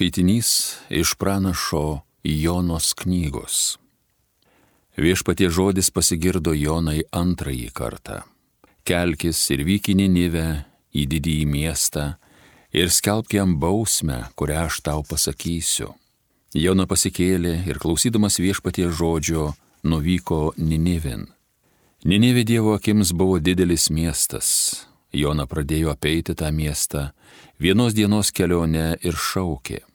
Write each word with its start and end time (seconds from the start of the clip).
Skaitinys 0.00 0.76
iš 0.88 1.14
pranašo 1.14 2.00
Jonos 2.24 2.94
knygos. 2.94 3.76
Viešpatie 4.96 5.50
žodis 5.52 5.90
pasigirdo 5.92 6.54
Jonai 6.56 7.02
antrąjį 7.12 7.66
kartą. 7.76 8.22
Kelkis 8.88 9.42
ir 9.52 9.60
vyk 9.68 9.90
į 9.92 9.98
Ninivę, 10.00 10.46
į 10.96 11.04
didįjį 11.04 11.44
miestą 11.52 12.04
ir 12.72 12.88
skelbk 12.88 13.36
jam 13.36 13.58
bausmę, 13.60 14.22
kurią 14.40 14.62
aš 14.70 14.80
tau 14.88 15.04
pasakysiu. 15.04 15.90
Jona 16.56 16.88
pasikėlė 16.88 17.58
ir 17.68 17.76
klausydamas 17.76 18.40
viešpatie 18.40 18.88
žodžio 18.88 19.50
nuvyko 19.84 20.54
Ninivin. 20.56 21.28
Ninivė 22.08 22.46
Dievo 22.48 22.72
akims 22.80 23.12
buvo 23.12 23.36
didelis 23.36 23.90
miestas. 23.92 24.80
Jona 25.12 25.44
pradėjo 25.44 25.92
apeiti 25.92 26.32
tą 26.32 26.48
miestą 26.48 27.10
vienos 27.60 27.92
dienos 27.92 28.32
kelionę 28.32 28.96
ir 29.04 29.12
šaukė. 29.12 29.89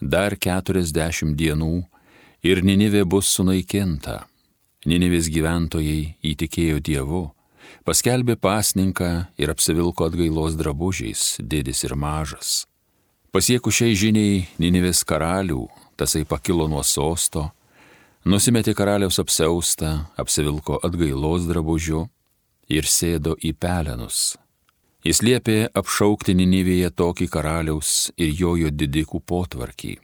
Dar 0.00 0.32
keturiasdešimt 0.36 1.36
dienų 1.36 1.84
ir 2.42 2.62
Ninivė 2.64 3.04
bus 3.04 3.28
sunaikinta. 3.36 4.24
Ninivės 4.88 5.28
gyventojai 5.28 6.16
įtikėjo 6.24 6.80
Dievu, 6.80 7.26
paskelbė 7.84 8.38
pasninką 8.40 9.10
ir 9.36 9.52
apsivilko 9.52 10.08
atgailos 10.08 10.56
drabužiais, 10.56 11.36
didis 11.44 11.84
ir 11.84 11.92
mažas. 12.00 12.64
Pasieku 13.30 13.68
šiai 13.68 13.92
žiniai 13.92 14.46
Ninivės 14.58 15.04
karalių, 15.04 15.66
tasai 16.00 16.24
pakilo 16.24 16.64
nuo 16.64 16.80
sosto, 16.80 17.50
nusimetė 18.24 18.72
karaliaus 18.74 19.20
apseustą, 19.20 20.06
apsivilko 20.16 20.80
atgailos 20.80 21.44
drabužiu 21.44 22.06
ir 22.72 22.88
sėdo 22.88 23.36
į 23.36 23.52
pelenus, 23.52 24.38
Jis 25.00 25.22
liepė 25.24 25.70
apšaukti 25.72 26.34
Ninivėje 26.36 26.90
tokį 26.92 27.26
karaliaus 27.32 28.10
ir 28.20 28.34
jojo 28.36 28.68
didikų 28.68 29.22
potvarkį. 29.24 29.94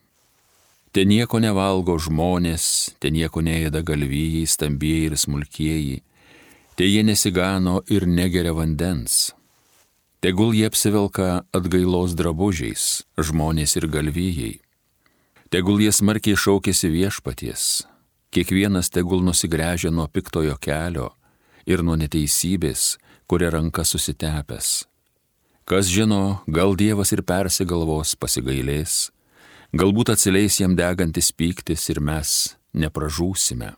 Te 0.97 1.05
nieko 1.05 1.37
nevalgo 1.37 1.99
žmonės, 2.01 2.97
te 2.97 3.11
nieko 3.13 3.43
neėda 3.45 3.83
galvijai, 3.85 4.47
stambieji 4.49 5.11
ir 5.11 5.17
smulkieji, 5.21 5.99
te 6.81 6.89
jie 6.89 7.03
nesigano 7.05 7.83
ir 7.93 8.09
negeria 8.09 8.55
vandens. 8.57 9.35
Tegul 10.25 10.57
jie 10.57 10.65
apsivelka 10.71 11.45
atgailos 11.53 12.17
drabužiais, 12.17 13.05
žmonės 13.21 13.77
ir 13.77 13.91
galvijai. 13.93 14.55
Tegul 15.53 15.85
jie 15.85 15.93
smarkiai 15.93 16.41
šaukėsi 16.41 16.89
viešpaties, 16.89 17.85
kiekvienas 18.33 18.89
tegul 18.89 19.21
nusigręžia 19.29 19.93
nuo 19.93 20.09
piktojo 20.09 20.57
kelio 20.57 21.13
ir 21.69 21.85
nuo 21.85 22.01
neteisybės, 22.01 22.97
kuria 23.27 23.51
ranka 23.55 23.85
susitepęs. 23.85 24.87
Kas 25.67 25.89
žino, 25.91 26.43
gal 26.47 26.77
Dievas 26.79 27.11
ir 27.11 27.25
persigalvos 27.27 28.15
pasigailės, 28.15 29.11
galbūt 29.75 30.13
atsileis 30.15 30.61
jam 30.61 30.77
degantis 30.79 31.33
pyktis 31.35 31.89
ir 31.91 31.99
mes 31.99 32.55
nepražūsime. 32.71 33.73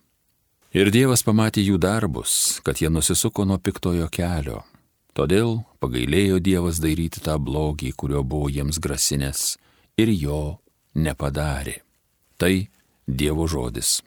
Ir 0.76 0.91
Dievas 0.92 1.24
pamatė 1.24 1.64
jų 1.64 1.78
darbus, 1.80 2.60
kad 2.60 2.82
jie 2.82 2.91
nusisuko 2.92 3.46
nuo 3.48 3.56
piktojo 3.56 4.10
kelio. 4.12 4.66
Todėl 5.16 5.62
pagailėjo 5.80 6.42
Dievas 6.44 6.76
daryti 6.78 7.24
tą 7.24 7.38
blogį, 7.41 7.94
kurio 7.96 8.20
buvo 8.20 8.50
jiems 8.52 8.76
grasinės, 8.78 9.56
ir 9.96 10.12
jo 10.12 10.58
nepadarė. 10.94 11.80
Tai 12.36 12.52
Dievo 13.08 13.48
žodis. 13.48 14.02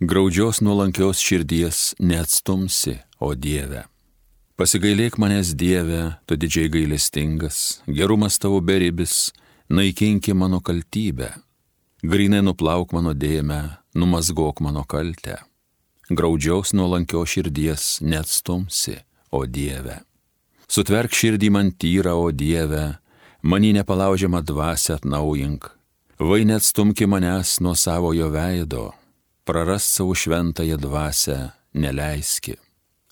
Graudžios 0.00 0.60
nuolankios 0.60 1.18
širdies 1.18 1.96
neatstumsi, 1.98 3.00
o 3.18 3.32
Dieve. 3.34 3.80
Pasigailėk 4.54 5.16
manęs 5.18 5.56
Dieve, 5.58 6.12
tu 6.22 6.36
didžiai 6.38 6.70
gailestingas, 6.70 7.80
gerumas 7.90 8.36
tavo 8.38 8.60
beribis, 8.62 9.32
naikinki 9.66 10.36
mano 10.38 10.60
kaltybę. 10.62 11.32
Grinai 12.06 12.44
nuplauk 12.46 12.94
mano 12.94 13.10
dėmę, 13.10 13.58
numazgok 13.98 14.62
mano 14.62 14.84
kaltę. 14.86 15.40
Graudžios 16.06 16.76
nuolankios 16.78 17.34
širdies 17.34 17.88
neatstumsi, 17.98 19.00
o 19.34 19.42
Dieve. 19.50 20.04
Sutverk 20.70 21.10
širdį 21.10 21.50
man 21.50 21.74
tyrą, 21.74 22.14
o 22.22 22.30
Dieve, 22.30 23.00
manį 23.42 23.74
nepalaužiamą 23.80 24.46
dvasę 24.46 25.00
atnaujink. 25.00 25.72
Vai 26.22 26.44
neatstumki 26.46 27.10
manęs 27.10 27.58
nuo 27.58 27.74
savojo 27.74 28.30
veido, 28.30 28.92
prarast 29.48 29.94
savo 29.94 30.14
šventąją 30.14 30.76
dvasę 30.76 31.50
neleiski. 31.74 32.52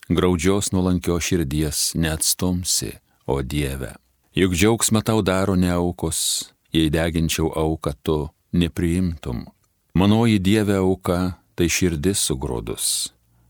Graudžios 0.09 0.71
nuolankio 0.71 1.19
širdies 1.19 1.95
neatstumsi, 1.95 2.91
o 3.25 3.41
Dieve. 3.41 3.95
Juk 4.35 4.53
džiaugsmą 4.53 5.01
tau 5.01 5.21
daro 5.21 5.55
ne 5.55 5.71
aukos, 5.73 6.19
jei 6.73 6.89
deginčiau 6.93 7.49
auką 7.63 7.91
tu 8.03 8.29
nepriimtum. 8.53 9.45
Manoji 9.93 10.39
Dieve 10.39 10.75
auka 10.77 11.33
tai 11.55 11.69
širdis 11.69 12.19
sugrodus. 12.27 12.85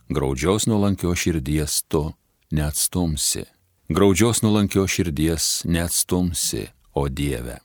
Graudžios 0.10 0.68
nuolankio 0.72 1.12
širdies 1.16 1.84
tu 1.92 2.14
neatstumsi. 2.52 3.44
Graudžios 3.90 4.42
nuolankio 4.42 4.88
širdies 4.88 5.68
neatstumsi, 5.68 6.64
o 6.96 7.10
Dieve. 7.10 7.60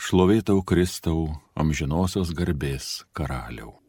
Šlovėtau 0.00 0.64
Kristau 0.64 1.28
amžinosios 1.54 2.32
garbės 2.32 3.04
karaliau. 3.12 3.81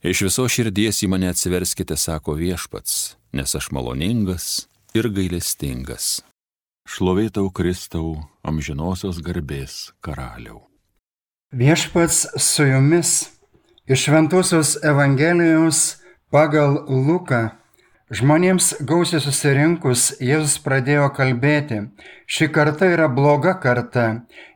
Iš 0.00 0.22
viso 0.24 0.46
širdies 0.48 1.02
į 1.04 1.10
mane 1.12 1.28
atsiverskite, 1.28 1.92
sako 2.00 2.32
viešpats, 2.38 3.18
nes 3.36 3.52
aš 3.52 3.66
maloningas 3.76 4.46
ir 4.96 5.10
gailestingas. 5.12 6.22
Šlovėtau 6.88 7.50
Kristau 7.52 8.14
amžinosios 8.40 9.20
garbės 9.20 9.92
karaliau. 10.00 10.64
Viešpats 11.52 12.30
su 12.40 12.64
jumis 12.64 13.12
iš 13.84 14.06
Ventosios 14.08 14.78
Evangelijos 14.80 16.00
pagal 16.32 16.80
Luką 16.88 17.59
Žmonėms 18.10 18.72
gausiai 18.82 19.20
susirinkus 19.22 20.08
Jėzus 20.18 20.56
pradėjo 20.64 21.04
kalbėti, 21.14 21.76
ši 22.26 22.48
karta 22.50 22.88
yra 22.90 23.06
bloga 23.06 23.52
karta, 23.62 24.06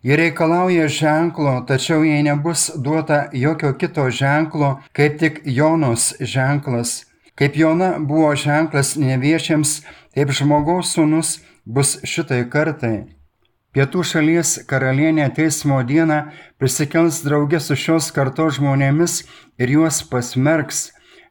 ji 0.02 0.16
reikalauja 0.18 0.88
ženklo, 0.90 1.52
tačiau 1.68 2.02
jai 2.02 2.24
nebus 2.26 2.64
duota 2.74 3.28
jokio 3.30 3.70
kito 3.78 4.08
ženklo, 4.10 4.72
kaip 4.90 5.20
tik 5.22 5.38
Jonos 5.46 6.08
ženklas. 6.18 7.04
Kaip 7.38 7.54
Jona 7.54 7.92
buvo 8.02 8.32
ženklas 8.34 8.96
neviešiams, 8.98 9.76
taip 10.18 10.34
žmogaus 10.34 10.90
sūnus 10.98 11.36
bus 11.62 12.00
šitai 12.02 12.42
kartai. 12.50 13.06
Pietų 13.70 14.02
šalies 14.02 14.58
karalienė 14.66 15.30
teismo 15.38 15.78
dieną 15.86 16.24
prisikels 16.58 17.22
draugė 17.22 17.62
su 17.62 17.78
šios 17.78 18.10
kartos 18.10 18.58
žmonėmis 18.58 19.20
ir 19.62 19.78
juos 19.78 20.02
pasmerks, 20.10 20.88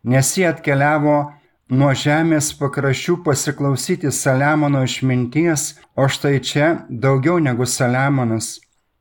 nes 0.08 0.36
jie 0.40 0.48
atkeliavo 0.48 1.34
nuo 1.74 1.90
žemės 1.98 2.52
pakraščių 2.60 3.18
pasiklausyti 3.26 4.12
Saliamono 4.14 4.84
išminties, 4.86 5.74
o 5.98 6.06
štai 6.12 6.38
čia 6.46 6.68
daugiau 6.90 7.40
negu 7.42 7.66
Saliamonas. 7.66 8.60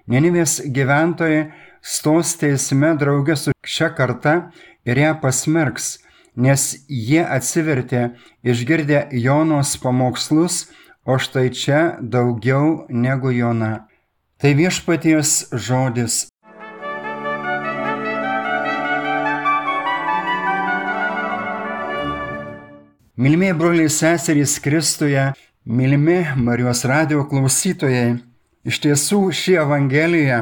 Nenivės 0.09 0.61
gyventojai 0.65 1.51
stos 1.85 2.35
teisme 2.41 2.95
draugė 2.99 3.37
su 3.37 3.53
šia 3.75 3.93
karta 3.97 4.35
ir 4.89 4.99
ją 5.05 5.13
pasmerks, 5.21 5.99
nes 6.37 6.67
jie 6.89 7.21
atsivertė 7.23 8.15
išgirdę 8.43 9.07
Jonos 9.21 9.77
pamokslus, 9.83 10.67
o 11.05 11.19
štai 11.19 11.51
čia 11.53 11.81
daugiau 12.01 12.87
negu 12.89 13.35
Jona. 13.35 13.89
Tai 14.41 14.55
viešpaties 14.59 15.53
žodis 15.53 16.32
Mylimieji 23.17 23.53
broliai 23.53 23.89
seserys 23.89 24.59
Kristuje, 24.59 25.33
mylimi 25.65 26.27
Marijos 26.37 26.81
radio 26.89 27.27
klausytojai, 27.29 28.15
iš 28.65 28.79
tiesų 28.81 29.19
ši 29.37 29.59
Evangelija, 29.61 30.39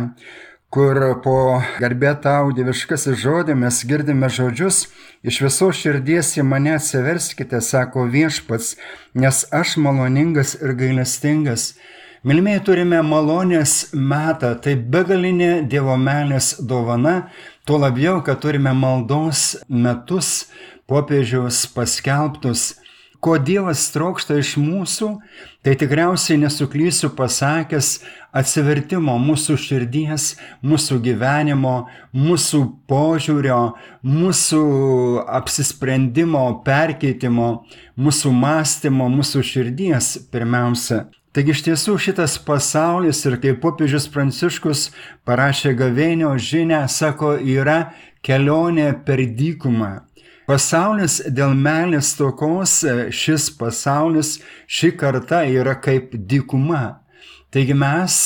kur 0.70 1.00
po 1.24 1.34
garbė 1.82 2.12
tau 2.22 2.52
dieviškasis 2.54 3.18
žodė 3.24 3.56
mes 3.58 3.80
girdime 3.90 4.30
žodžius, 4.30 4.84
iš 5.26 5.40
viso 5.48 5.72
širdies 5.74 6.36
į 6.38 6.46
mane 6.46 6.76
atsiverskite, 6.76 7.58
sako 7.58 8.06
viešpats, 8.14 8.76
nes 9.18 9.42
aš 9.50 9.74
maloningas 9.82 10.54
ir 10.62 10.78
gailestingas. 10.78 11.72
Mylimieji 12.22 12.62
turime 12.70 13.02
malonės 13.02 13.88
metą, 13.96 14.54
tai 14.62 14.76
begalinė 14.78 15.64
Dievo 15.66 15.98
meilės 15.98 16.52
dovana, 16.62 17.32
tuo 17.66 17.82
labiau, 17.82 18.20
kad 18.22 18.38
turime 18.44 18.76
maldos 18.78 19.56
metus, 19.66 20.44
popiežiaus 20.90 21.64
paskelbtus, 21.70 22.74
ko 23.20 23.36
Dievas 23.38 23.84
trokšta 23.92 24.38
iš 24.40 24.54
mūsų, 24.60 25.10
tai 25.64 25.74
tikriausiai 25.78 26.40
nesuklysiu 26.40 27.10
pasakęs 27.16 27.98
atsivertimo 28.36 29.16
mūsų 29.20 29.58
širdies, 29.60 30.34
mūsų 30.64 30.98
gyvenimo, 31.04 31.74
mūsų 32.16 32.62
požiūrio, 32.90 33.60
mūsų 34.06 34.64
apsisprendimo, 35.40 36.44
perkeitimo, 36.66 37.52
mūsų 38.00 38.34
mąstymo, 38.42 39.10
mūsų 39.12 39.44
širdies 39.52 40.14
pirmiausia. 40.32 41.04
Taigi 41.30 41.52
iš 41.54 41.60
tiesų 41.62 41.92
šitas 42.02 42.40
pasaulis 42.42 43.20
ir 43.28 43.36
kaip 43.42 43.60
popiežius 43.62 44.08
Pranciškus 44.10 44.88
parašė 45.28 45.76
gavėnio 45.78 46.32
žinę, 46.34 46.80
sako, 46.90 47.36
yra 47.38 47.92
kelionė 48.26 48.88
per 49.06 49.22
dykumą. 49.38 49.92
Pasaulis 50.50 51.20
dėl 51.30 51.52
meilės 51.54 52.08
tokos, 52.18 52.80
šis 53.14 53.44
pasaulis, 53.54 54.40
ši 54.66 54.88
karta 54.98 55.44
yra 55.46 55.76
kaip 55.78 56.16
dykuma. 56.32 57.04
Taigi 57.54 57.76
mes, 57.78 58.16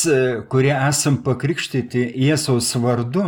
kurie 0.49 0.73
esam 0.73 1.19
pakrikštyti 1.26 2.06
Jėzaus 2.25 2.71
vardu 2.81 3.26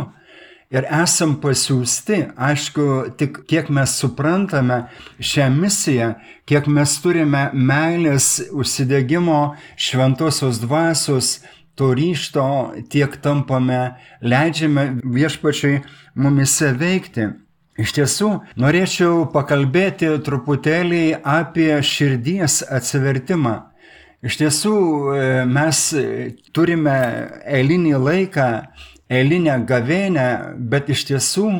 ir 0.73 0.89
esam 0.89 1.37
pasiūsti, 1.43 2.23
aišku, 2.49 2.87
tik 3.21 3.43
kiek 3.45 3.69
mes 3.69 3.93
suprantame 4.01 4.87
šią 5.21 5.51
misiją, 5.53 6.11
kiek 6.49 6.65
mes 6.65 6.97
turime 7.03 7.47
meilės 7.53 8.33
užsidėgymo 8.49 9.41
šventosios 9.77 10.57
dvasios, 10.65 11.35
to 11.77 11.93
ryšto, 11.93 12.47
tiek 12.89 13.21
tampame, 13.21 13.91
leidžiame 14.25 14.95
viešpačiai 15.05 15.83
mumise 16.17 16.73
veikti. 16.73 17.35
Iš 17.77 17.93
tiesų, 17.93 18.29
norėčiau 18.57 19.27
pakalbėti 19.29 20.09
truputėlį 20.25 21.19
apie 21.21 21.75
širdies 21.85 22.63
atsivertimą. 22.73 23.57
Iš 24.25 24.39
tiesų, 24.39 24.77
e, 25.13 25.25
mes 25.45 25.81
turime 26.57 26.97
eilinį 27.45 27.93
laiką, 28.01 28.47
eilinę 29.13 29.59
gavėnę, 29.69 30.29
bet 30.57 30.89
iš 30.89 31.05
tiesų 31.11 31.51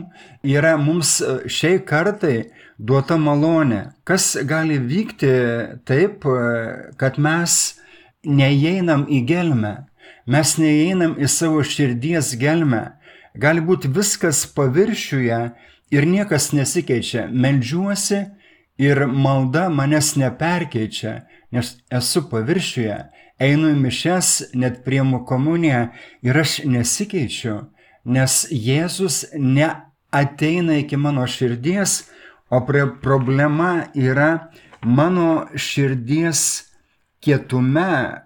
yra 0.41 0.73
mums 0.81 1.19
šiai 1.45 1.79
kartai 1.85 2.49
duota 2.77 3.17
malonė. 3.21 3.93
Kas 4.03 4.35
gali 4.41 4.79
vykti 4.81 5.31
taip, 5.85 6.25
kad 6.97 7.17
mes 7.21 7.77
neįeinam 8.25 9.05
į 9.05 9.21
gelmę, 9.29 9.75
mes 10.25 10.57
neįeinam 10.57 11.15
į 11.21 11.29
savo 11.31 11.63
širdies 11.63 12.35
gelmę. 12.41 12.97
Gali 13.37 13.61
būti 13.61 13.89
viskas 13.93 14.47
paviršiuje, 14.49 15.41
ir 15.91 16.07
niekas 16.07 16.51
nesikeičia. 16.53 17.27
Meldžiuosi 17.31 18.25
ir 18.77 19.05
malda 19.07 19.67
manęs 19.69 20.15
neperkeičia, 20.19 21.21
nes 21.51 21.75
esu 21.91 22.27
paviršiuje, 22.31 22.97
einu 23.39 23.71
į 23.73 23.79
mišes, 23.81 24.29
net 24.57 24.83
priemu 24.85 25.23
komuniją 25.25 25.87
ir 26.25 26.39
aš 26.41 26.59
nesikeičiu, 26.65 27.57
nes 28.05 28.45
Jėzus 28.51 29.25
neateina 29.33 30.79
iki 30.81 30.97
mano 30.97 31.25
širdies, 31.27 32.03
o 32.49 32.61
problema 33.03 33.89
yra 33.95 34.49
mano 34.81 35.47
širdies 35.55 36.63
kietume. 37.19 38.23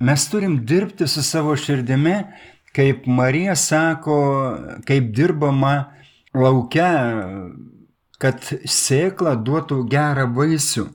Mes 0.00 0.24
turim 0.30 0.56
dirbti 0.66 1.06
su 1.06 1.22
savo 1.22 1.54
širdimi, 1.56 2.16
kaip 2.74 3.06
Marija 3.06 3.54
sako, 3.56 4.16
kaip 4.88 5.12
dirbama 5.14 5.92
laukia, 6.36 6.90
kad 8.20 8.44
sėkla 8.68 9.36
duotų 9.40 9.82
gerą 9.90 10.28
vaisių. 10.36 10.86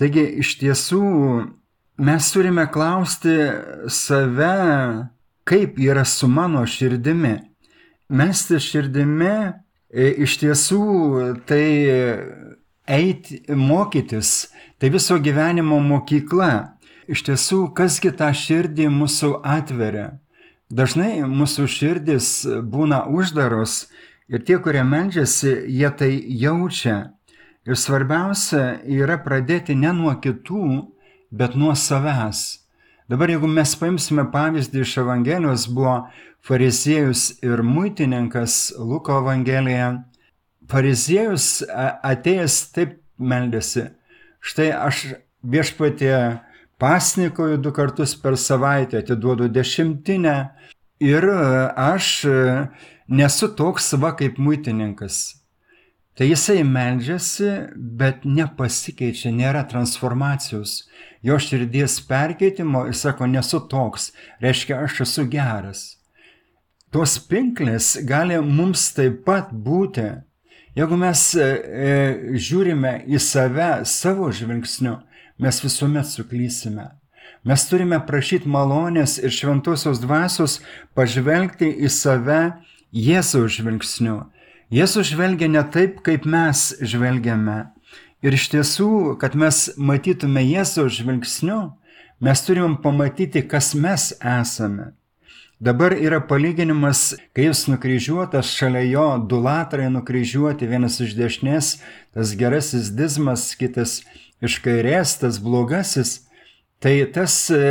Taigi 0.00 0.24
iš 0.42 0.56
tiesų 0.62 1.02
mes 2.02 2.30
turime 2.34 2.64
klausti 2.72 3.36
save, 3.86 4.54
kaip 5.46 5.78
yra 5.78 6.04
su 6.08 6.28
mano 6.28 6.64
širdimi. 6.66 7.36
Mesti 8.08 8.58
širdimi 8.60 9.34
e, 9.34 10.10
iš 10.24 10.38
tiesų 10.42 10.82
tai 11.48 11.66
eiti, 12.86 13.40
mokytis, 13.48 14.50
tai 14.78 14.90
viso 14.92 15.18
gyvenimo 15.22 15.78
mokykla. 15.80 16.74
Iš 17.04 17.20
tiesų, 17.26 17.58
kasgi 17.76 18.14
tą 18.16 18.30
širdį 18.32 18.88
mūsų 18.88 19.34
atveria. 19.44 20.14
Dažnai 20.72 21.20
mūsų 21.28 21.66
širdis 21.68 22.28
būna 22.64 23.02
uždaros 23.12 23.84
Ir 24.28 24.40
tie, 24.40 24.56
kurie 24.56 24.84
meldžiasi, 24.88 25.50
jie 25.68 25.90
tai 25.98 26.12
jaučia. 26.40 27.12
Ir 27.68 27.76
svarbiausia 27.76 28.80
yra 28.88 29.18
pradėti 29.20 29.76
ne 29.76 29.92
nuo 29.96 30.14
kitų, 30.20 30.68
bet 31.32 31.56
nuo 31.56 31.74
savęs. 31.76 32.64
Dabar 33.08 33.28
jeigu 33.28 33.48
mes 33.52 33.74
paimsime 33.76 34.24
pavyzdį 34.32 34.80
iš 34.80 34.94
Evangelijos, 35.02 35.66
buvo 35.68 35.96
fariziejus 36.44 37.34
ir 37.44 37.60
muitininkas 37.64 38.72
Luko 38.80 39.18
Evangelija. 39.20 39.90
Fariziejus 40.72 41.48
atėjęs 41.68 42.58
taip 42.72 42.96
meldėsi. 43.20 43.90
Štai 44.40 44.70
aš 44.72 45.04
viešpatė 45.44 46.14
pasnikoju 46.80 47.60
du 47.60 47.72
kartus 47.76 48.16
per 48.16 48.38
savaitę, 48.40 49.04
atiduodu 49.04 49.50
dešimtinę 49.52 50.36
ir 51.04 51.28
aš 51.28 52.08
nesu 53.08 53.48
toks 53.56 53.92
va 54.00 54.14
kaip 54.18 54.38
muitininkas. 54.38 55.44
Tai 56.14 56.28
jisai 56.28 56.62
meldžiasi, 56.62 57.50
bet 57.74 58.22
nepasikeičia, 58.22 59.32
nėra 59.34 59.64
transformacijos. 59.66 60.84
Jo 61.26 61.40
širdies 61.42 61.98
perkeitimo 62.06 62.84
ir 62.86 62.94
sako, 62.94 63.26
nesu 63.26 63.58
toks, 63.70 64.12
reiškia, 64.44 64.78
aš 64.86 65.00
esu 65.08 65.24
geras. 65.32 65.82
Tos 66.94 67.16
pinklės 67.18 67.96
gali 68.06 68.38
mums 68.38 68.92
taip 68.94 69.24
pat 69.26 69.50
būti. 69.50 70.06
Jeigu 70.78 70.98
mes 70.98 71.22
e, 71.34 71.46
e, 71.46 72.38
žiūrime 72.38 73.00
į 73.10 73.18
save 73.18 73.70
savo 73.86 74.28
žvilgsniu, 74.30 75.00
mes 75.42 75.58
visuomet 75.64 76.06
suklysime. 76.06 76.86
Mes 77.44 77.66
turime 77.66 77.98
prašyti 78.06 78.48
malonės 78.48 79.16
ir 79.18 79.34
šventosios 79.34 79.98
dvasios 80.02 80.60
pažvelgti 80.94 81.72
į 81.82 81.90
save 81.90 82.38
Jėzaus 82.94 83.56
žvilgsniu. 83.58 84.20
Jėzus 84.70 85.08
žvelgia 85.10 85.48
ne 85.50 85.62
taip, 85.74 85.98
kaip 86.06 86.28
mes 86.30 86.68
žvelgiame. 86.78 87.64
Ir 88.22 88.36
iš 88.38 88.46
tiesų, 88.52 89.16
kad 89.18 89.34
mes 89.34 89.72
matytume 89.76 90.44
Jėzaus 90.46 90.94
žvilgsniu, 91.00 91.74
mes 92.22 92.44
turim 92.46 92.78
pamatyti, 92.78 93.42
kas 93.50 93.74
mes 93.74 94.12
esame. 94.22 94.92
Dabar 95.58 95.96
yra 95.98 96.22
palyginimas, 96.22 97.16
kai 97.34 97.48
jis 97.48 97.66
nukryžiuotas, 97.72 98.54
šalia 98.54 98.86
jo 98.86 99.08
du 99.26 99.42
latrai 99.42 99.90
nukryžiuoti, 99.90 100.70
vienas 100.70 101.00
iš 101.02 101.18
dešinės, 101.18 101.76
tas 102.14 102.34
gerasis 102.38 102.94
dizmas, 102.94 103.50
kitas 103.58 104.02
iš 104.38 104.60
kairės, 104.62 105.18
tas 105.18 105.42
blogasis. 105.42 106.20
Tai 106.78 106.94
tas 107.14 107.38
e, 107.50 107.62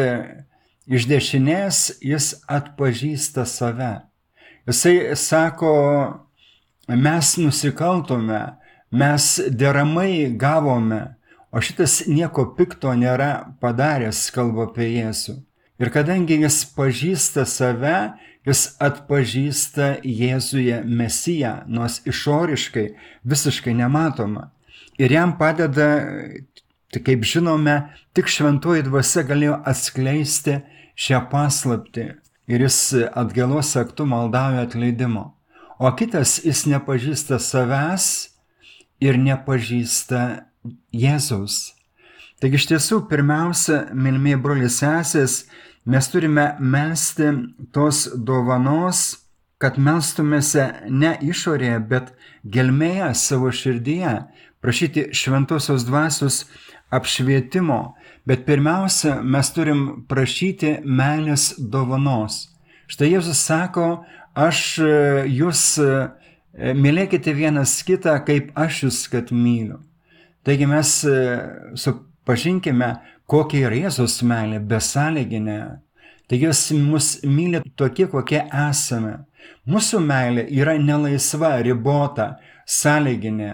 iš 0.87 1.07
dešinės 1.07 1.85
jis 2.03 2.33
atpažįsta 2.49 3.47
save. 3.47 4.01
Jisai 4.67 5.15
sako, 5.15 5.71
mes 6.87 7.37
nusikaltome, 7.37 8.41
mes 8.91 9.25
deramai 9.49 10.29
gavome, 10.39 11.01
o 11.51 11.59
šitas 11.59 12.05
nieko 12.07 12.45
pikto 12.55 12.93
nėra 12.95 13.57
padaręs, 13.59 14.29
kalba 14.31 14.69
apie 14.69 14.87
Jėzų. 14.93 15.35
Ir 15.83 15.91
kadangi 15.91 16.39
jis 16.45 16.61
pažįsta 16.77 17.43
save, 17.49 18.13
jis 18.47 18.63
atpažįsta 18.79 19.97
Jėzuje 20.07 20.79
Mesiją, 20.87 21.57
nors 21.67 21.99
išoriškai 22.07 22.87
visiškai 23.27 23.75
nematoma. 23.75 24.47
Ir 24.95 25.11
jam 25.11 25.35
padeda, 25.35 25.89
kaip 26.95 27.27
žinome, 27.27 27.81
tik 28.15 28.31
šventoji 28.31 28.87
dvasia 28.87 29.27
galėjo 29.27 29.59
atskleisti 29.67 30.61
šią 30.95 31.25
paslapti 31.27 32.13
ir 32.47 32.65
jis 32.65 32.79
atgalos 33.13 33.75
aktu 33.77 34.05
maldauja 34.05 34.65
atleidimo. 34.67 35.31
O 35.79 35.91
kitas 35.95 36.39
jis 36.45 36.65
nepažįsta 36.69 37.39
savęs 37.41 38.09
ir 39.03 39.17
nepažįsta 39.19 40.21
Jėzaus. 40.95 41.73
Taigi 42.39 42.59
iš 42.59 42.67
tiesų, 42.69 43.01
pirmiausia, 43.07 43.89
mylimiai 43.95 44.39
broliai 44.39 44.71
sesės, 44.71 45.45
mes 45.87 46.07
turime 46.11 46.53
melstį 46.59 47.29
tos 47.75 48.05
dovanos, 48.15 49.03
kad 49.63 49.79
melstumėse 49.79 50.65
ne 50.91 51.13
išorėje, 51.23 51.79
bet 51.87 52.11
gelmėje 52.43 53.13
savo 53.15 53.51
širdyje, 53.51 54.15
prašyti 54.63 55.09
šventosios 55.15 55.85
dvasios 55.87 56.43
apšvietimo, 56.91 57.95
Bet 58.25 58.45
pirmiausia, 58.47 59.17
mes 59.19 59.49
turim 59.51 59.81
prašyti 60.07 60.77
meilės 60.87 61.53
dovanos. 61.59 62.45
Štai 62.87 63.09
Jėzus 63.11 63.41
sako, 63.43 63.87
aš 64.39 64.59
e, 64.79 64.91
jūs 65.27 65.63
e, 65.83 65.89
mylėkite 66.77 67.33
vienas 67.35 67.73
kitą, 67.83 68.15
kaip 68.23 68.53
aš 68.55 68.85
jūs 68.85 69.01
kad 69.11 69.33
myliu. 69.35 69.81
Taigi 70.47 70.67
mes 70.71 70.93
e, 71.03 71.17
supažinkime, 71.79 72.93
kokia 73.27 73.65
yra 73.67 73.81
Jėzus 73.85 74.21
meilė, 74.27 74.61
besąlyginė. 74.71 75.59
Taigi 76.31 76.47
jis 76.47 76.63
mus 76.79 77.09
myli 77.27 77.59
tokie, 77.75 78.07
kokie 78.07 78.39
esame. 78.69 79.17
Mūsų 79.67 79.99
meilė 79.99 80.47
yra 80.47 80.77
nelaisva, 80.79 81.57
ribota, 81.63 82.37
sąlyginė. 82.63 83.51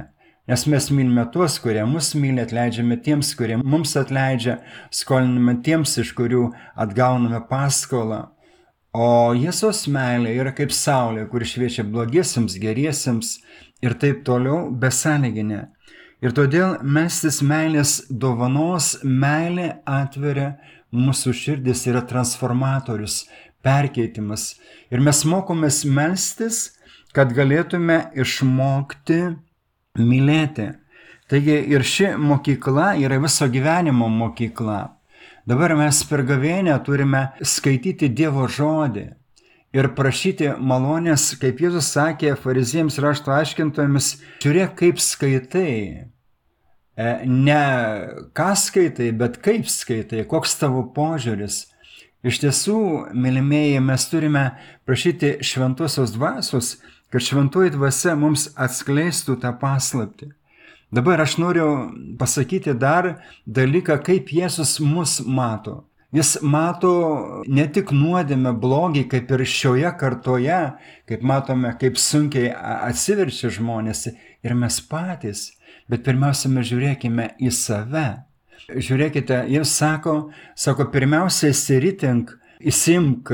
Nes 0.50 0.66
mes 0.66 0.88
mylime 0.90 1.28
tuos, 1.30 1.60
kurie 1.62 1.84
mus 1.86 2.08
myli, 2.18 2.42
atleidžiame 2.42 2.96
tiems, 3.06 3.36
kurie 3.38 3.60
mums 3.62 3.92
atleidžia, 4.00 4.56
skoliname 4.90 5.54
tiems, 5.62 5.92
iš 6.02 6.10
kurių 6.18 6.48
atgauname 6.74 7.38
paskolą. 7.52 8.24
O 8.98 9.30
Jėzos 9.38 9.84
meilė 9.94 10.32
yra 10.42 10.50
kaip 10.58 10.72
saulė, 10.74 11.28
kur 11.30 11.46
šviečia 11.46 11.84
blogiesiams, 11.86 12.56
geriesiems 12.64 13.36
ir 13.86 13.94
taip 14.02 14.24
toliau 14.26 14.72
besąlyginė. 14.74 15.60
Ir 16.26 16.34
todėl 16.34 16.80
mestis 16.82 17.44
meilės 17.46 17.92
dovanos, 18.10 18.96
meilė 19.04 19.68
atveria 19.86 20.56
mūsų 20.90 21.36
širdis, 21.44 21.84
yra 21.92 22.02
transformatorius, 22.10 23.20
perkeitimas. 23.62 24.56
Ir 24.90 25.06
mes 25.06 25.22
mokomės 25.30 25.84
melstis, 25.86 26.72
kad 27.14 27.38
galėtume 27.38 28.00
išmokti 28.18 29.22
mylėti. 30.02 30.72
Taigi 31.30 31.60
ir 31.70 31.86
ši 31.86 32.16
mokykla 32.18 32.96
yra 33.04 33.20
viso 33.22 33.46
gyvenimo 33.52 34.10
mokykla. 34.10 34.80
Dabar 35.50 35.76
mes 35.78 36.02
per 36.10 36.24
gavėnę 36.26 36.74
turime 36.86 37.30
skaityti 37.46 38.10
Dievo 38.10 38.48
žodį 38.50 39.06
ir 39.76 39.90
prašyti 39.98 40.52
malonės, 40.58 41.32
kaip 41.42 41.62
Jėzus 41.62 41.92
sakė 41.94 42.36
fariziems 42.42 42.98
rašto 43.02 43.34
aiškintojams, 43.36 44.16
žiūrėk, 44.44 44.76
kaip 44.80 45.02
skaitai. 45.04 45.74
E, 47.00 47.10
ne 47.26 47.64
ką 48.36 48.50
skaitai, 48.60 49.12
bet 49.16 49.38
kaip 49.46 49.70
skaitai, 49.72 50.26
koks 50.30 50.58
tavo 50.60 50.84
požiūris. 50.96 51.68
Iš 52.26 52.42
tiesų, 52.42 52.80
mylimieji, 53.16 53.80
mes 53.80 54.04
turime 54.12 54.44
prašyti 54.90 55.38
šventosios 55.46 56.12
dvasios, 56.18 56.74
kad 57.10 57.24
šventoji 57.26 57.74
dvasia 57.74 58.16
mums 58.20 58.50
atskleistų 58.56 59.40
tą 59.42 59.54
paslapti. 59.62 60.32
Dabar 60.92 61.22
aš 61.22 61.38
noriu 61.38 61.68
pasakyti 62.18 62.74
dar 62.74 63.20
dalyką, 63.46 64.00
kaip 64.06 64.32
Jėzus 64.34 64.80
mus 64.82 65.20
mato. 65.22 65.84
Jis 66.10 66.40
mato 66.42 67.44
ne 67.46 67.68
tik 67.70 67.92
nuodėmę 67.94 68.56
blogį, 68.58 69.04
kaip 69.12 69.30
ir 69.36 69.44
šioje 69.46 69.92
kartoje, 70.00 70.62
kaip 71.06 71.22
matome, 71.22 71.76
kaip 71.78 72.02
sunkiai 72.02 72.50
atsiverčia 72.90 73.52
žmonės 73.54 74.08
ir 74.10 74.56
mes 74.58 74.80
patys, 74.90 75.52
bet 75.86 76.02
pirmiausia, 76.08 76.50
mes 76.50 76.66
žiūrėkime 76.72 77.30
į 77.38 77.54
save. 77.54 78.08
Žiūrėkite, 78.70 79.44
jis 79.54 79.70
sako, 79.70 80.16
sako, 80.58 80.90
pirmiausia, 80.94 81.54
įsiritink, 81.54 82.34
įsimk 82.58 83.30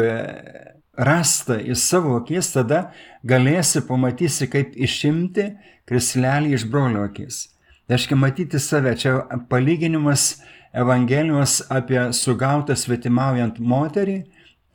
rastą 0.98 1.58
į 1.60 1.76
savo 1.80 2.16
akis, 2.20 2.52
tada 2.54 2.90
galėsi 3.28 3.84
pamatysi, 3.88 4.48
kaip 4.52 4.76
išimti 4.76 5.52
krislelį 5.90 6.56
iš 6.58 6.66
brolio 6.72 7.06
akis. 7.06 7.48
Tai 7.86 7.98
reiškia 7.98 8.18
matyti 8.18 8.60
save. 8.60 8.96
Čia 8.98 9.18
palyginimas 9.50 10.42
Evangelijos 10.76 11.62
apie 11.72 12.02
sugautą 12.12 12.76
svetimaujant 12.76 13.62
moterį, 13.64 14.24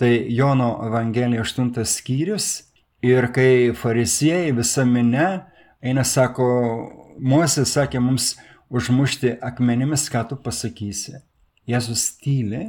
tai 0.00 0.12
Jono 0.32 0.78
Evangelija 0.86 1.42
8 1.44 1.84
skyrius. 1.84 2.70
Ir 3.04 3.26
kai 3.32 3.72
fariziejai 3.76 4.52
visa 4.56 4.84
minė 4.84 5.42
eina, 5.82 6.04
sako, 6.04 6.46
Mosės 7.20 7.74
sakė 7.74 8.00
mums 8.00 8.34
užmušti 8.72 9.34
akmenimis, 9.44 10.06
ką 10.08 10.22
tu 10.30 10.38
pasakysi. 10.40 11.18
Jėzus 11.68 12.06
tyli, 12.22 12.62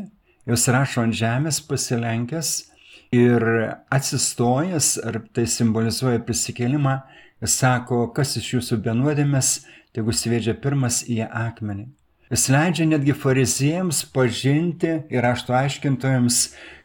jos 0.48 0.68
rašo 0.68 1.06
ant 1.06 1.16
žemės 1.16 1.62
pasilenkęs 1.64 2.71
ir 3.12 3.44
atsistojęs, 3.92 4.96
ar 5.04 5.20
tai 5.36 5.46
simbolizuoja 5.48 6.22
prisikėlimą, 6.26 7.00
sako, 7.44 8.06
kas 8.16 8.38
iš 8.40 8.54
jūsų 8.56 8.80
benuodėmės, 8.86 9.62
tegu 9.92 10.14
sviedžia 10.16 10.56
pirmas 10.56 11.02
į 11.10 11.26
akmenį. 11.28 11.90
Jis 12.32 12.48
leidžia 12.48 12.86
netgi 12.88 13.12
fariziejams 13.12 14.06
pažinti 14.14 15.02
ir 15.12 15.26
ašto 15.28 15.52
aiškintojams, 15.58 16.38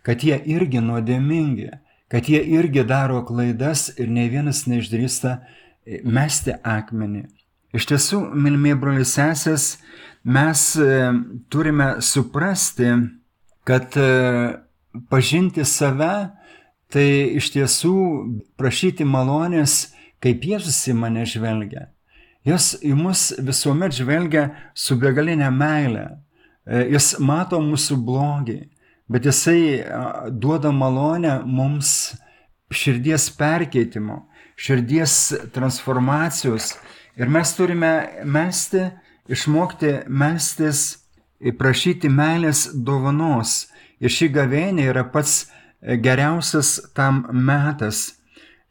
kad 0.03 0.25
jie 0.27 0.41
irgi 0.51 0.83
nuodėmingi, 0.83 1.71
kad 2.11 2.27
jie 2.27 2.41
irgi 2.57 2.83
daro 2.87 3.21
klaidas 3.27 3.93
ir 3.95 4.11
ne 4.11 4.27
vienas 4.31 4.65
neišdrįsta 4.67 5.37
e, 5.39 6.01
mesti 6.03 6.57
akmenį. 6.67 7.23
Iš 7.77 7.87
tiesų, 7.93 8.21
mylimieji 8.35 8.81
broliai 8.83 9.07
sesės, 9.07 9.77
mes 10.27 10.67
e, 10.83 10.91
turime 11.53 11.93
suprasti, 12.03 12.91
kad 13.67 13.95
e, 14.01 14.11
pažinti 15.11 15.65
save, 15.65 16.31
tai 16.93 17.09
iš 17.39 17.51
tiesų 17.55 17.97
prašyti 18.59 19.07
malonės, 19.09 19.93
kaip 20.23 20.45
Jėzus 20.47 20.79
į 20.91 20.97
mane 20.99 21.27
žvelgia. 21.29 21.91
Jis 22.47 22.77
į 22.87 22.95
mus 22.95 23.33
visuomet 23.43 23.97
žvelgia 23.97 24.47
su 24.75 24.95
begalinė 25.01 25.51
meilė. 25.51 26.07
E, 26.67 26.85
jis 26.95 27.17
mato 27.19 27.59
mūsų 27.63 27.99
blogį, 28.07 28.61
bet 29.11 29.27
jisai 29.27 29.83
duoda 30.31 30.71
malonę 30.75 31.41
mums 31.47 32.15
širdies 32.71 33.29
perkeitimo, 33.39 34.25
širdies 34.59 35.35
transformacijos. 35.55 36.75
Ir 37.19 37.31
mes 37.33 37.53
turime 37.57 37.93
mesti, 38.25 38.91
išmokti 39.31 39.93
mestis, 40.07 41.03
prašyti 41.59 42.11
meilės 42.11 42.69
dovanos. 42.75 43.67
Ir 44.01 44.13
ši 44.13 44.29
gavėnė 44.35 44.91
yra 44.91 45.07
pats 45.09 45.47
geriausias 45.81 46.77
tam 46.97 47.25
metas. 47.33 48.17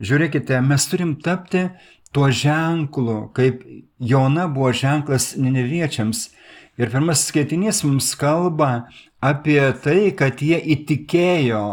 Žiūrėkite, 0.03 0.59
mes 0.61 0.85
turim 0.91 1.15
tapti 1.23 1.69
tuo 2.15 2.29
ženklu, 2.31 3.29
kaip 3.35 3.63
Jona 3.99 4.47
buvo 4.51 4.73
ženklas 4.75 5.33
Nineviečiams. 5.39 6.29
Ir 6.75 6.91
pirmasis 6.91 7.31
skaitinys 7.31 7.83
mums 7.87 8.11
kalba 8.19 8.89
apie 9.23 9.61
tai, 9.83 10.11
kad 10.11 10.41
jie 10.43 10.59
įtikėjo 10.75 11.63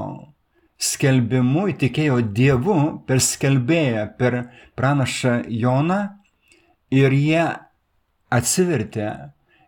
skelbimu, 0.83 1.67
įtikėjo 1.75 2.21
Dievu 2.35 2.79
per 3.07 3.23
skelbėją, 3.23 4.07
per 4.19 4.39
pranašą 4.79 5.43
Joną 5.51 6.01
ir 6.95 7.15
jie 7.15 7.45
atsivertė. 8.33 9.11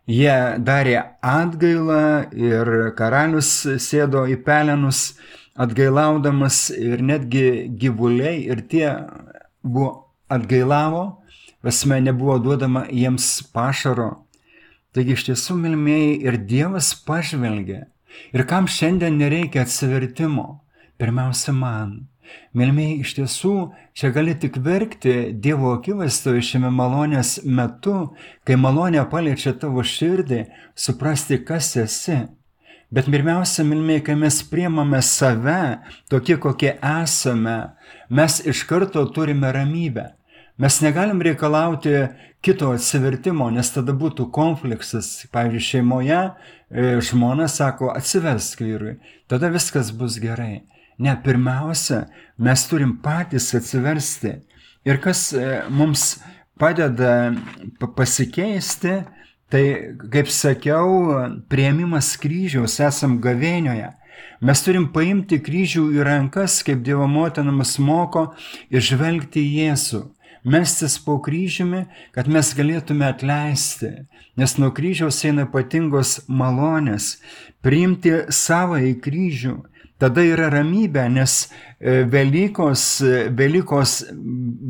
Jie 0.05 0.35
darė 0.61 0.99
atgailą 1.25 2.29
ir 2.37 2.69
karalius 2.97 3.51
sėdo 3.81 4.27
į 4.29 4.37
pelenus 4.45 5.15
atgailaudamas 5.57 6.69
ir 6.69 7.01
netgi 7.01 7.71
gyvuliai 7.79 8.43
ir 8.45 8.61
tie 8.69 8.91
buvo 9.63 10.11
atgailavo, 10.29 11.23
prasme 11.61 11.97
nebuvo 12.01 12.37
duodama 12.39 12.85
jiems 12.91 13.41
pašaro. 13.53 14.11
Taigi 14.95 15.15
iš 15.17 15.25
tiesų, 15.27 15.57
milmėjai, 15.59 16.11
ir 16.23 16.37
Dievas 16.47 16.93
pažvelgia. 17.07 17.81
Ir 18.31 18.45
kam 18.47 18.69
šiandien 18.71 19.17
nereikia 19.19 19.65
atsivertimo? 19.65 20.61
Pirmiausia, 21.01 21.51
man. 21.51 22.05
Milmėjai, 22.55 23.01
iš 23.03 23.13
tiesų, 23.17 23.53
čia 23.97 24.11
gali 24.15 24.35
tik 24.39 24.57
verkti 24.63 25.33
Dievo 25.43 25.73
akivaizdoje 25.75 26.43
šiame 26.49 26.71
malonės 26.73 27.37
metu, 27.43 28.15
kai 28.47 28.57
malonė 28.59 29.03
paliečia 29.11 29.55
tavo 29.59 29.83
širdį, 29.83 30.45
suprasti, 30.75 31.41
kas 31.45 31.75
esi. 31.81 32.21
Bet 32.93 33.09
pirmiausia, 33.11 33.65
milmėjai, 33.67 34.03
kai 34.09 34.15
mes 34.19 34.37
priemame 34.47 35.01
save, 35.03 35.79
tokie 36.11 36.37
kokie 36.41 36.75
esame, 36.79 37.57
mes 38.09 38.37
iš 38.45 38.61
karto 38.69 39.03
turime 39.11 39.51
ramybę. 39.51 40.11
Mes 40.61 40.77
negalim 40.79 41.19
reikalauti 41.19 41.95
kito 42.45 42.69
atsivertimo, 42.71 43.49
nes 43.51 43.73
tada 43.73 43.91
būtų 43.91 44.29
konfliktas. 44.31 45.25
Pavyzdžiui, 45.33 45.65
šeimoje 45.65 46.19
e, 46.21 46.85
žmona 47.03 47.49
sako, 47.51 47.89
atsiversk 47.91 48.61
vyrui, 48.63 48.93
tada 49.27 49.49
viskas 49.51 49.91
bus 49.91 50.15
gerai. 50.23 50.61
Ne, 50.99 51.15
pirmiausia, 51.23 52.05
mes 52.39 52.63
turim 52.69 52.95
patys 53.03 53.49
atsiversti. 53.57 54.37
Ir 54.87 55.01
kas 55.03 55.27
e, 55.33 55.43
mums 55.69 56.15
padeda 56.59 57.33
pasikeisti, 57.97 59.01
tai, 59.51 59.65
kaip 60.13 60.31
sakiau, 60.31 61.27
prieimimas 61.51 62.13
kryžiaus, 62.21 62.79
esam 62.83 63.19
gavėnioje. 63.23 63.91
Mes 64.45 64.61
turim 64.63 64.87
paimti 64.95 65.41
kryžių 65.43 65.89
į 65.97 66.05
rankas, 66.07 66.61
kaip 66.65 66.83
Dievo 66.85 67.07
motina 67.11 67.51
mus 67.51 67.75
moko, 67.79 68.29
ir 68.71 68.83
žvelgti 68.83 69.43
į 69.43 69.55
Jėzų 69.59 70.03
mestis 70.45 70.99
po 71.01 71.17
kryžiumi, 71.21 71.85
kad 72.13 72.29
mes 72.29 72.51
galėtume 72.57 73.07
atleisti, 73.09 73.91
nes 74.37 74.55
nuo 74.61 74.69
kryžiaus 74.77 75.23
eina 75.25 75.47
ypatingos 75.47 76.19
malonės, 76.29 77.15
priimti 77.65 78.13
savo 78.29 78.77
į 78.77 78.95
kryžių. 79.01 79.57
Tada 80.01 80.23
yra 80.27 80.49
ramybė, 80.51 81.05
nes 81.13 81.45
e, 81.45 82.01
Velykos, 82.11 82.87
e, 83.05 83.27
Velykos, 83.31 84.01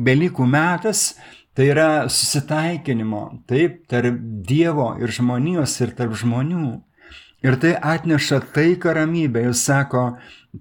Velykų 0.06 0.46
metas 0.46 1.08
Tai 1.56 1.64
yra 1.72 1.90
susitaikinimo, 2.12 3.20
taip, 3.48 3.86
tarp 3.88 4.16
Dievo 4.44 4.90
ir 5.00 5.08
žmonijos 5.08 5.78
ir 5.80 5.94
tarp 5.96 6.12
žmonių. 6.20 6.74
Ir 7.46 7.56
tai 7.62 7.70
atneša 7.80 8.42
taiką 8.52 8.92
ramybę. 8.98 9.46
Jis 9.46 9.62
sako, 9.64 10.02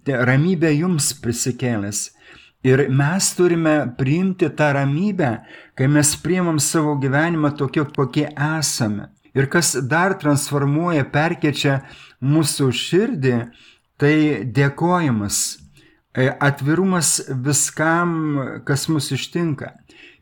ramybė 0.08 0.72
jums 0.78 1.10
prisikėlęs. 1.20 2.00
Ir 2.64 2.86
mes 2.88 3.28
turime 3.36 3.76
priimti 4.00 4.48
tą 4.56 4.72
ramybę, 4.78 5.34
kai 5.76 5.92
mes 5.92 6.14
priimam 6.24 6.64
savo 6.64 6.96
gyvenimą 7.04 7.52
tokio, 7.60 7.84
kokie 7.92 8.30
esame. 8.32 9.10
Ir 9.36 9.52
kas 9.52 9.76
dar 9.84 10.16
transformuoja, 10.22 11.04
perkečia 11.12 11.82
mūsų 12.24 12.70
širdį, 12.72 13.36
tai 14.02 14.44
dėkojimas, 14.46 15.40
e, 16.16 16.28
atvirumas 16.30 17.18
viskam, 17.30 18.12
kas 18.68 18.88
mus 18.92 19.12
ištinka. 19.16 19.74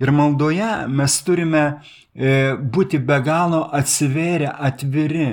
Ir 0.02 0.12
maldoje 0.12 0.70
mes 0.90 1.18
turime 1.26 1.64
e, 2.14 2.54
būti 2.58 3.00
be 3.00 3.20
galo 3.24 3.64
atsiverę, 3.74 4.50
atviri 4.52 5.30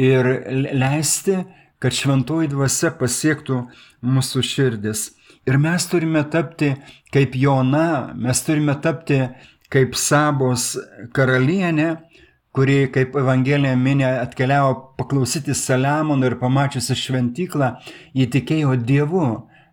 ir 0.00 0.28
leisti, 0.72 1.40
kad 1.80 1.96
šventoji 1.96 2.50
dvasia 2.52 2.92
pasiektų 3.00 3.62
mūsų 4.04 4.44
širdis. 4.44 5.08
Ir 5.48 5.56
mes 5.56 5.86
turime 5.88 6.22
tapti 6.28 6.74
kaip 7.12 7.34
Jona, 7.40 8.12
mes 8.14 8.42
turime 8.44 8.76
tapti 8.84 9.22
kaip 9.72 9.96
Sabos 9.96 10.74
karalienė, 11.16 11.94
kuri, 12.56 12.88
kaip 12.94 13.14
Evangelija 13.18 13.76
minė, 13.78 14.08
atkeliavo 14.24 14.74
paklausyti 14.98 15.54
Saliamono 15.54 16.26
ir 16.26 16.38
pamačiusi 16.40 16.96
šventyklą, 16.98 17.74
įtikėjo 18.26 18.76
Dievu. 18.86 19.28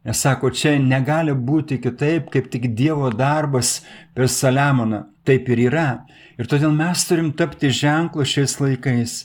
Nes 0.08 0.22
sako, 0.24 0.54
čia 0.56 0.78
negali 0.80 1.34
būti 1.36 1.82
kitaip, 1.84 2.30
kaip 2.32 2.52
tik 2.54 2.70
Dievo 2.78 3.10
darbas 3.12 3.82
per 4.16 4.30
Saliamoną. 4.32 5.04
Taip 5.28 5.50
ir 5.52 5.66
yra. 5.66 5.88
Ir 6.40 6.48
todėl 6.48 6.72
mes 6.72 7.02
turim 7.10 7.34
tapti 7.36 7.74
ženklu 7.74 8.24
šiais 8.24 8.56
laikais. 8.62 9.18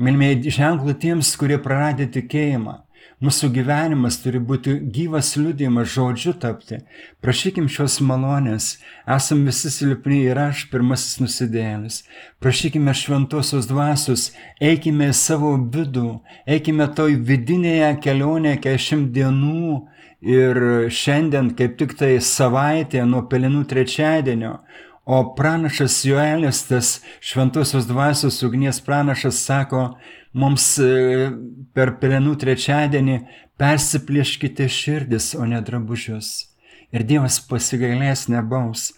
Mylimiai 0.00 0.38
ženklų 0.54 0.94
tiems, 1.02 1.34
kurie 1.36 1.58
praradė 1.60 2.06
tikėjimą. 2.14 2.78
Mūsų 3.22 3.52
gyvenimas 3.54 4.16
turi 4.18 4.40
būti 4.42 4.72
gyvas 4.90 5.28
liūdėjimas 5.38 5.92
žodžiu 5.92 6.32
tapti. 6.42 6.80
Prašykim 7.22 7.68
šios 7.70 8.00
malonės. 8.02 8.80
Esam 9.06 9.44
visi 9.46 9.70
silpni 9.70 10.24
ir 10.26 10.40
aš 10.42 10.64
pirmasis 10.72 11.20
nusidėlis. 11.22 12.00
Prašykime 12.42 12.90
šventosios 12.98 13.68
dvasios, 13.70 14.32
eikime 14.58 15.12
į 15.12 15.14
savo 15.14 15.52
vidų, 15.54 16.16
eikime 16.50 16.88
toj 16.98 17.14
vidinėje 17.28 17.92
kelionėje 18.02 18.58
kešimt 18.66 19.14
dienų 19.14 19.78
ir 20.26 20.62
šiandien 20.90 21.54
kaip 21.58 21.78
tik 21.78 21.94
tai 22.02 22.16
savaitė 22.18 23.06
nuo 23.06 23.22
pelinų 23.30 23.62
trečiadienio 23.70 24.56
O 25.04 25.34
pranašas 25.34 26.04
Joelis, 26.04 26.62
tas 26.68 27.00
šventosios 27.20 27.86
dvasios 27.86 28.42
ugnies 28.46 28.78
pranašas, 28.80 29.40
sako, 29.42 29.96
mums 30.32 30.76
e, 30.78 31.30
per 31.74 31.96
pelenų 31.98 32.36
trečiadienį 32.38 33.16
persiplieškite 33.58 34.68
širdis, 34.70 35.32
o 35.34 35.46
ne 35.46 35.58
drabužius. 35.58 36.30
Ir 36.94 37.02
Dievas 37.08 37.40
pasigailės 37.48 38.28
nebaus. 38.30 38.92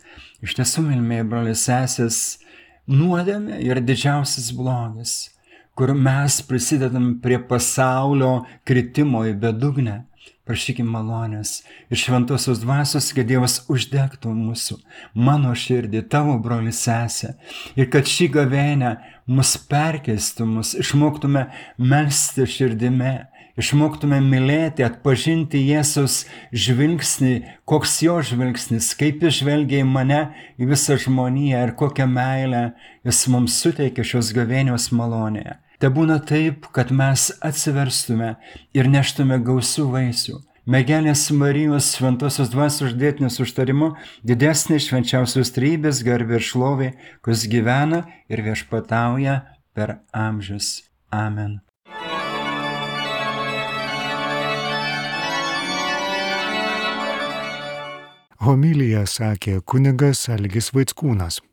Iš 0.45 0.59
tiesų, 0.59 0.85
mylimiai 0.91 1.25
brolius 1.25 1.65
sesės, 1.71 2.19
nuodėmė 2.85 3.63
yra 3.65 3.81
didžiausias 3.81 4.51
blogis, 4.53 5.31
kur 5.73 5.95
mes 5.97 6.43
prisidedam 6.45 7.15
prie 7.25 7.41
pasaulio 7.49 8.43
kritimo 8.69 9.25
į 9.25 9.39
bedugnę 9.41 10.03
Prašykim 10.45 10.91
malonės 10.93 11.63
ir 11.89 11.97
šventosios 11.97 12.59
dvasios, 12.61 13.07
kad 13.17 13.25
Dievas 13.31 13.63
uždegtų 13.73 14.29
mūsų, 14.37 14.77
mano 15.17 15.55
širdį, 15.57 16.03
tavo 16.13 16.35
broli 16.45 16.73
sesę. 16.77 17.31
Ir 17.81 17.89
kad 17.93 18.05
šį 18.05 18.29
gavėnę 18.35 18.91
mus 19.25 19.55
perkeistų, 19.71 20.45
mus 20.59 20.75
išmoktume 20.77 21.47
melstį 21.81 22.49
širdime, 22.57 23.15
išmoktume 23.57 24.21
mylėti, 24.21 24.85
atpažinti 24.85 25.65
Jėzus 25.65 26.25
žvilgsnį, 26.53 27.35
koks 27.65 27.97
jo 28.05 28.21
žvilgsnis, 28.29 28.93
kaip 29.01 29.25
jis 29.25 29.41
žvelgia 29.41 29.81
į 29.81 29.89
mane, 29.89 30.23
į 30.61 30.69
visą 30.75 31.01
žmoniją 31.01 31.65
ir 31.71 31.77
kokią 31.79 32.05
meilę 32.11 32.65
jis 33.07 33.27
mums 33.33 33.57
suteikia 33.65 34.05
šios 34.05 34.35
gavėnios 34.37 34.91
malonėje. 34.93 35.57
Te 35.83 35.91
būna 35.91 36.21
taip, 36.23 36.69
kad 36.75 36.93
mes 36.95 37.31
atsiverstume 37.45 38.35
ir 38.77 38.91
neštume 38.91 39.41
gausių 39.45 39.89
vaisių. 39.95 40.41
Mergelės 40.65 41.27
Marijos 41.37 41.91
šventosios 41.99 42.49
dvasios 42.49 42.95
uždėtinis 42.95 43.37
užtarimu 43.45 43.91
didesnė 44.25 44.79
švenčiausios 44.81 45.53
trybės 45.53 46.01
garbė 46.07 46.39
ir 46.39 46.47
šlovė, 46.49 46.89
kuris 47.21 47.45
gyvena 47.53 48.07
ir 48.33 48.41
viešpatauja 48.47 49.43
per 49.77 49.99
amžius. 50.17 50.87
Amen. 51.13 51.61
Homilyje 58.45 59.05
sakė 59.09 59.61
kunigas 59.69 60.31
Algis 60.33 60.73
Vaitskūnas. 60.73 61.45